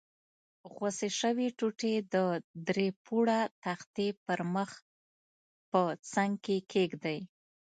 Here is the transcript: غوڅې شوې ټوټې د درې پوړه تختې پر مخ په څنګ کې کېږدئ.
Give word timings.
غوڅې 0.73 1.09
شوې 1.19 1.47
ټوټې 1.57 1.93
د 2.13 2.15
درې 2.67 2.87
پوړه 3.03 3.39
تختې 3.63 4.07
پر 4.25 4.39
مخ 4.53 4.71
په 5.71 5.81
څنګ 6.13 6.33
کې 6.45 6.57
کېږدئ. 6.71 7.19